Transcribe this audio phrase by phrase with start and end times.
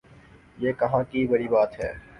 [0.57, 1.93] یہ کہاں کی بری بات ہے؟